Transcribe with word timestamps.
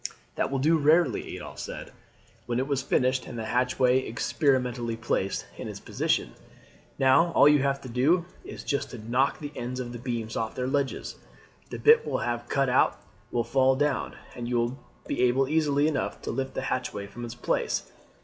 "That 0.33 0.49
will 0.49 0.57
do 0.57 0.79
rarely," 0.79 1.35
Adolphe 1.37 1.59
said, 1.59 1.91
when 2.47 2.57
it 2.57 2.65
was 2.65 2.81
finished 2.81 3.27
and 3.27 3.37
the 3.37 3.45
hatchway 3.45 3.99
experimentally 3.99 4.95
placed 4.95 5.45
in 5.59 5.67
its 5.67 5.79
position. 5.79 6.31
"Now, 6.97 7.31
all 7.33 7.47
you 7.47 7.61
have 7.61 7.81
to 7.81 7.87
do 7.87 8.25
is 8.43 8.63
just 8.63 8.89
to 8.89 8.97
knock 8.97 9.37
the 9.37 9.51
ends 9.55 9.79
of 9.79 9.91
the 9.93 9.99
beams 9.99 10.35
off 10.35 10.55
their 10.55 10.65
ledges. 10.65 11.17
The 11.69 11.77
bit 11.77 12.07
we 12.07 12.19
have 12.23 12.49
cut 12.49 12.67
out 12.67 12.99
will 13.29 13.43
fall 13.43 13.75
down, 13.75 14.15
and 14.35 14.47
you 14.49 14.57
will 14.57 14.79
be 15.05 15.21
able 15.21 15.47
easily 15.47 15.87
enough 15.87 16.19
to 16.23 16.31
lift 16.31 16.55
the 16.55 16.63
hatchway 16.73 17.05
from 17.05 17.23
its 17.23 17.35
place. 17.35 17.91